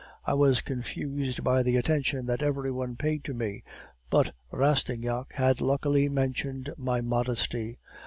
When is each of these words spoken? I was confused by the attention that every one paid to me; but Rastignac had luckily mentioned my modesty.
I 0.25 0.33
was 0.33 0.61
confused 0.61 1.43
by 1.43 1.61
the 1.61 1.77
attention 1.77 2.25
that 2.25 2.41
every 2.41 2.71
one 2.71 2.95
paid 2.95 3.23
to 3.25 3.35
me; 3.35 3.63
but 4.09 4.33
Rastignac 4.49 5.33
had 5.33 5.61
luckily 5.61 6.09
mentioned 6.09 6.71
my 6.75 7.01
modesty. 7.01 7.77